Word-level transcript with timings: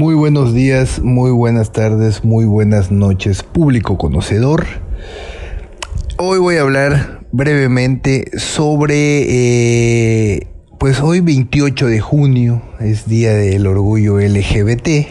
Muy 0.00 0.14
buenos 0.14 0.54
días, 0.54 1.02
muy 1.02 1.30
buenas 1.30 1.72
tardes, 1.72 2.24
muy 2.24 2.46
buenas 2.46 2.90
noches, 2.90 3.42
público 3.42 3.98
conocedor. 3.98 4.64
Hoy 6.16 6.38
voy 6.38 6.56
a 6.56 6.62
hablar 6.62 7.20
brevemente 7.32 8.30
sobre, 8.38 9.26
eh, 9.28 10.46
pues 10.78 11.00
hoy 11.02 11.20
28 11.20 11.86
de 11.86 12.00
junio 12.00 12.62
es 12.80 13.08
Día 13.08 13.34
del 13.34 13.66
Orgullo 13.66 14.18
LGBT. 14.18 15.06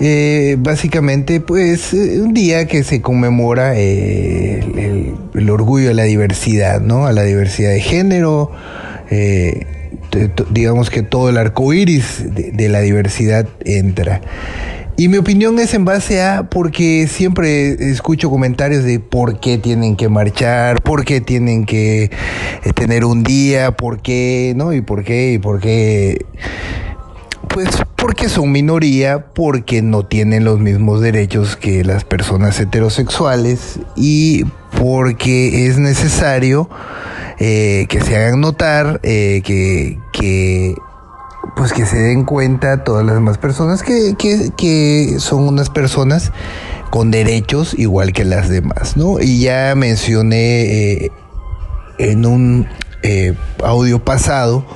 Eh, 0.00 0.56
básicamente, 0.58 1.40
pues 1.40 1.92
un 1.92 2.32
día 2.32 2.66
que 2.66 2.82
se 2.82 3.02
conmemora 3.02 3.74
eh, 3.76 5.14
el, 5.34 5.50
orgullo 5.50 5.88
de 5.88 5.94
la 5.94 6.04
diversidad, 6.04 6.80
¿no? 6.80 7.04
A 7.04 7.12
la 7.12 7.24
diversidad 7.24 7.72
de 7.72 7.80
género, 7.80 8.52
digamos 10.50 10.90
que 10.90 11.02
todo 11.02 11.28
el 11.28 11.36
arco 11.36 11.72
iris 11.72 12.24
de, 12.24 12.68
la 12.68 12.80
diversidad 12.80 13.48
entra. 13.64 14.20
Y 14.98 15.08
mi 15.08 15.18
opinión 15.18 15.58
es 15.58 15.74
en 15.74 15.84
base 15.84 16.22
a 16.22 16.48
porque 16.48 17.06
siempre 17.06 17.90
escucho 17.90 18.30
comentarios 18.30 18.82
de 18.82 18.98
por 18.98 19.40
qué 19.40 19.58
tienen 19.58 19.94
que 19.94 20.08
marchar, 20.08 20.80
por 20.82 21.04
qué 21.04 21.20
tienen 21.20 21.66
que 21.66 22.04
eh, 22.04 22.72
tener 22.74 23.04
un 23.04 23.22
día, 23.22 23.72
por 23.72 24.00
qué, 24.00 24.54
¿no? 24.56 24.72
Y 24.72 24.80
por 24.80 25.04
qué, 25.04 25.32
y 25.34 25.38
por 25.38 25.60
qué. 25.60 26.24
Pues 27.48 27.68
porque 27.96 28.28
son 28.28 28.52
minoría, 28.52 29.26
porque 29.34 29.82
no 29.82 30.06
tienen 30.06 30.44
los 30.44 30.60
mismos 30.60 31.00
derechos 31.00 31.56
que 31.56 31.84
las 31.84 32.04
personas 32.04 32.58
heterosexuales 32.58 33.78
y 33.96 34.44
porque 34.78 35.66
es 35.66 35.78
necesario 35.78 36.70
eh, 37.38 37.86
que 37.88 38.00
se 38.00 38.16
hagan 38.16 38.40
notar, 38.40 39.00
eh, 39.02 39.42
que, 39.44 39.98
que, 40.12 40.74
pues 41.56 41.72
que 41.72 41.86
se 41.86 41.98
den 41.98 42.24
cuenta 42.24 42.84
todas 42.84 43.04
las 43.04 43.14
demás 43.14 43.38
personas 43.38 43.82
que, 43.82 44.14
que, 44.16 45.16
son 45.18 45.48
unas 45.48 45.70
personas 45.70 46.32
con 46.90 47.10
derechos 47.10 47.74
igual 47.78 48.12
que 48.12 48.24
las 48.24 48.48
demás, 48.48 48.96
¿no? 48.96 49.20
Y 49.20 49.40
ya 49.40 49.74
mencioné 49.76 51.04
eh, 51.04 51.12
en 51.98 52.26
un 52.26 52.66
audio 53.62 54.04
pasado 54.04 54.66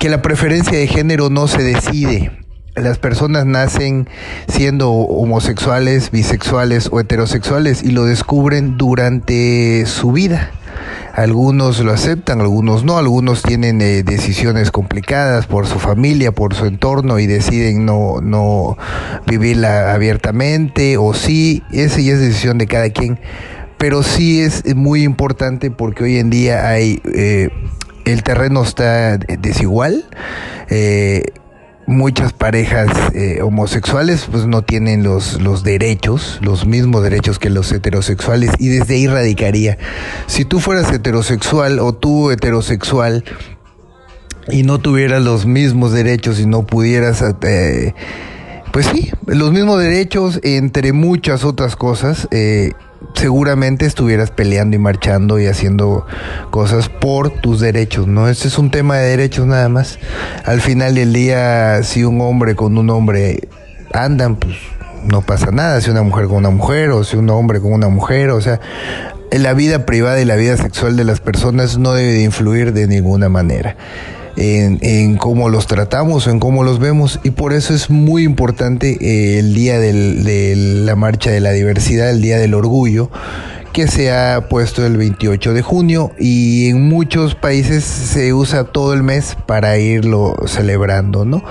que 0.00 0.08
la 0.08 0.22
preferencia 0.22 0.76
de 0.76 0.88
género 0.88 1.30
no 1.30 1.46
se 1.46 1.62
decide, 1.62 2.32
las 2.74 2.98
personas 2.98 3.46
nacen 3.46 4.08
siendo 4.48 4.90
homosexuales, 4.90 6.10
bisexuales 6.10 6.88
o 6.90 6.98
heterosexuales 6.98 7.82
y 7.82 7.92
lo 7.92 8.04
descubren 8.04 8.76
durante 8.76 9.86
su 9.86 10.12
vida. 10.12 10.50
Algunos 11.14 11.78
lo 11.78 11.92
aceptan, 11.92 12.40
algunos 12.40 12.82
no, 12.82 12.98
algunos 12.98 13.42
tienen 13.42 13.80
eh, 13.80 14.02
decisiones 14.02 14.72
complicadas 14.72 15.46
por 15.46 15.68
su 15.68 15.78
familia, 15.78 16.32
por 16.32 16.54
su 16.54 16.66
entorno 16.66 17.20
y 17.20 17.28
deciden 17.28 17.86
no, 17.86 18.20
no 18.20 18.76
vivirla 19.24 19.94
abiertamente 19.94 20.96
o 20.96 21.14
sí, 21.14 21.62
esa 21.70 22.00
ya 22.00 22.14
es 22.14 22.20
decisión 22.20 22.58
de 22.58 22.66
cada 22.66 22.90
quien. 22.90 23.20
Pero 23.78 24.02
sí 24.02 24.40
es 24.40 24.74
muy 24.74 25.04
importante 25.04 25.70
porque 25.70 26.02
hoy 26.02 26.18
en 26.18 26.30
día 26.30 26.68
hay, 26.68 27.00
eh, 27.14 27.50
el 28.04 28.24
terreno 28.24 28.64
está 28.64 29.16
desigual. 29.16 30.04
Eh, 30.68 31.26
muchas 31.86 32.32
parejas 32.32 32.88
eh, 33.14 33.40
homosexuales 33.42 34.26
pues 34.30 34.46
no 34.46 34.62
tienen 34.62 35.02
los, 35.02 35.40
los 35.40 35.62
derechos, 35.62 36.38
los 36.42 36.66
mismos 36.66 37.02
derechos 37.02 37.38
que 37.38 37.50
los 37.50 37.70
heterosexuales 37.72 38.52
y 38.58 38.68
desde 38.68 38.94
ahí 38.94 39.06
radicaría. 39.06 39.78
Si 40.26 40.44
tú 40.44 40.60
fueras 40.60 40.92
heterosexual 40.92 41.78
o 41.78 41.92
tú 41.92 42.30
heterosexual 42.30 43.24
y 44.48 44.62
no 44.62 44.78
tuvieras 44.78 45.22
los 45.22 45.46
mismos 45.46 45.92
derechos 45.92 46.40
y 46.40 46.46
no 46.46 46.66
pudieras... 46.66 47.24
Eh, 47.42 47.94
pues 48.72 48.86
sí, 48.86 49.12
los 49.26 49.52
mismos 49.52 49.80
derechos 49.80 50.40
entre 50.42 50.92
muchas 50.92 51.44
otras 51.44 51.76
cosas. 51.76 52.26
Eh, 52.32 52.72
seguramente 53.14 53.86
estuvieras 53.86 54.30
peleando 54.30 54.76
y 54.76 54.78
marchando 54.78 55.38
y 55.38 55.46
haciendo 55.46 56.06
cosas 56.50 56.88
por 56.88 57.30
tus 57.30 57.60
derechos, 57.60 58.06
¿no? 58.06 58.28
Este 58.28 58.48
es 58.48 58.58
un 58.58 58.70
tema 58.70 58.96
de 58.98 59.10
derechos 59.10 59.46
nada 59.46 59.68
más. 59.68 59.98
Al 60.44 60.60
final 60.60 60.94
del 60.94 61.12
día, 61.12 61.82
si 61.82 62.04
un 62.04 62.20
hombre 62.20 62.54
con 62.54 62.78
un 62.78 62.90
hombre 62.90 63.48
andan, 63.92 64.36
pues 64.36 64.56
no 65.04 65.22
pasa 65.22 65.50
nada. 65.50 65.80
Si 65.80 65.90
una 65.90 66.02
mujer 66.02 66.26
con 66.26 66.36
una 66.36 66.50
mujer 66.50 66.90
o 66.90 67.04
si 67.04 67.16
un 67.16 67.28
hombre 67.30 67.60
con 67.60 67.72
una 67.72 67.88
mujer, 67.88 68.30
o 68.30 68.40
sea, 68.40 68.60
la 69.30 69.52
vida 69.54 69.86
privada 69.86 70.20
y 70.20 70.24
la 70.24 70.36
vida 70.36 70.56
sexual 70.56 70.96
de 70.96 71.04
las 71.04 71.20
personas 71.20 71.78
no 71.78 71.92
debe 71.92 72.12
de 72.12 72.22
influir 72.22 72.72
de 72.72 72.86
ninguna 72.86 73.28
manera 73.28 73.76
en, 74.36 75.16
cómo 75.16 75.48
los 75.48 75.66
tratamos, 75.66 76.26
en 76.26 76.40
cómo 76.40 76.64
los 76.64 76.78
vemos. 76.78 77.20
Y 77.22 77.30
por 77.30 77.52
eso 77.52 77.74
es 77.74 77.90
muy 77.90 78.24
importante 78.24 78.98
eh, 79.00 79.38
el 79.38 79.54
día 79.54 79.78
de 79.78 80.54
la 80.56 80.96
marcha 80.96 81.30
de 81.30 81.40
la 81.40 81.52
diversidad, 81.52 82.10
el 82.10 82.20
día 82.20 82.38
del 82.38 82.54
orgullo 82.54 83.10
que 83.74 83.88
se 83.88 84.12
ha 84.12 84.48
puesto 84.48 84.86
el 84.86 84.96
28 84.96 85.52
de 85.52 85.60
junio 85.60 86.12
y 86.16 86.68
en 86.68 86.88
muchos 86.88 87.34
países 87.34 87.82
se 87.82 88.32
usa 88.32 88.62
todo 88.62 88.94
el 88.94 89.02
mes 89.02 89.36
para 89.46 89.78
irlo 89.78 90.36
celebrando, 90.46 91.24
¿no? 91.24 91.42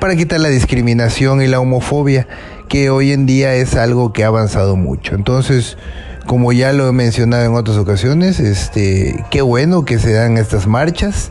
Para 0.00 0.16
quitar 0.16 0.40
la 0.40 0.48
discriminación 0.48 1.42
y 1.42 1.48
la 1.48 1.60
homofobia, 1.60 2.26
que 2.70 2.88
hoy 2.88 3.12
en 3.12 3.26
día 3.26 3.54
es 3.56 3.74
algo 3.74 4.14
que 4.14 4.24
ha 4.24 4.28
avanzado 4.28 4.76
mucho. 4.76 5.14
Entonces, 5.14 5.76
como 6.24 6.50
ya 6.54 6.72
lo 6.72 6.88
he 6.88 6.92
mencionado 6.92 7.44
en 7.44 7.54
otras 7.54 7.76
ocasiones, 7.76 8.40
este, 8.40 9.22
qué 9.30 9.42
bueno 9.42 9.84
que 9.84 9.98
se 9.98 10.14
dan 10.14 10.38
estas 10.38 10.66
marchas 10.66 11.30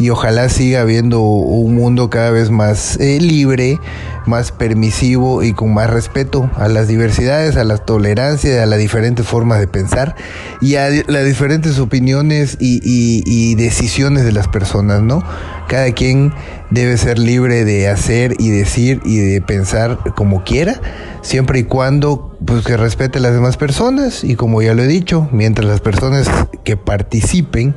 y 0.00 0.08
ojalá 0.08 0.48
siga 0.48 0.80
habiendo 0.80 1.20
un 1.20 1.74
mundo 1.74 2.08
cada 2.08 2.30
vez 2.30 2.50
más 2.50 2.98
eh, 2.98 3.20
libre, 3.20 3.78
más 4.24 4.50
permisivo 4.50 5.42
y 5.42 5.52
con 5.52 5.74
más 5.74 5.90
respeto 5.90 6.50
a 6.56 6.68
las 6.68 6.88
diversidades, 6.88 7.56
a 7.56 7.64
la 7.64 7.76
tolerancia, 7.76 8.62
a 8.62 8.66
las 8.66 8.78
diferentes 8.78 9.26
formas 9.26 9.60
de 9.60 9.68
pensar 9.68 10.16
y 10.62 10.76
a 10.76 10.88
las 11.06 11.26
diferentes 11.26 11.78
opiniones 11.78 12.56
y, 12.58 12.80
y 12.82 13.54
decisiones 13.56 14.24
de 14.24 14.32
las 14.32 14.48
personas, 14.48 15.02
¿no? 15.02 15.22
Cada 15.68 15.92
quien 15.92 16.32
debe 16.70 16.96
ser 16.96 17.18
libre 17.18 17.66
de 17.66 17.88
hacer 17.88 18.36
y 18.38 18.48
decir 18.48 19.02
y 19.04 19.18
de 19.18 19.42
pensar 19.42 19.98
como 20.16 20.44
quiera, 20.44 20.80
siempre 21.20 21.58
y 21.58 21.64
cuando 21.64 22.38
pues 22.46 22.64
que 22.64 22.78
respete 22.78 23.18
a 23.18 23.20
las 23.20 23.34
demás 23.34 23.58
personas 23.58 24.24
y 24.24 24.34
como 24.34 24.62
ya 24.62 24.72
lo 24.72 24.82
he 24.82 24.86
dicho, 24.86 25.28
mientras 25.30 25.68
las 25.68 25.80
personas 25.80 26.30
que 26.64 26.78
participen 26.78 27.74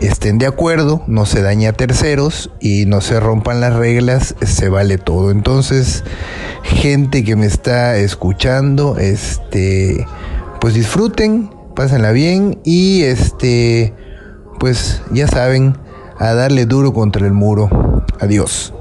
estén 0.00 0.38
de 0.38 0.46
acuerdo, 0.46 1.02
no 1.06 1.26
se 1.26 1.42
daña 1.42 1.70
a 1.70 1.72
terceros 1.72 2.50
y 2.60 2.86
no 2.86 3.00
se 3.00 3.20
rompan 3.20 3.60
las 3.60 3.74
reglas, 3.74 4.34
se 4.42 4.68
vale 4.68 4.98
todo. 4.98 5.30
Entonces, 5.30 6.04
gente 6.62 7.24
que 7.24 7.36
me 7.36 7.46
está 7.46 7.96
escuchando, 7.96 8.98
este, 8.98 10.06
pues 10.60 10.74
disfruten, 10.74 11.50
pásenla 11.74 12.12
bien 12.12 12.58
y 12.64 13.02
este, 13.02 13.94
pues 14.58 15.02
ya 15.12 15.26
saben, 15.28 15.76
a 16.18 16.32
darle 16.34 16.66
duro 16.66 16.92
contra 16.92 17.26
el 17.26 17.32
muro. 17.32 18.04
Adiós. 18.20 18.72